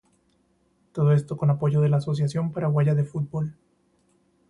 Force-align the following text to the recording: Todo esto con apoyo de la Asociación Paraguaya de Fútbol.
Todo 0.93 1.11
esto 1.13 1.37
con 1.37 1.51
apoyo 1.51 1.79
de 1.79 1.89
la 1.89 1.97
Asociación 1.97 2.51
Paraguaya 2.51 2.95
de 2.95 3.03
Fútbol. 3.03 3.53